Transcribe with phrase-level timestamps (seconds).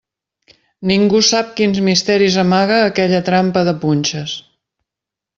[0.91, 4.35] Ningú sap quins misteris amaga aquella trampa de punxes.